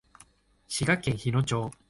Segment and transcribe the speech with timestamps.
[0.67, 1.69] 滋賀県日野町